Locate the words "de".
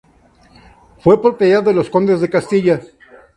1.61-1.75, 2.21-2.29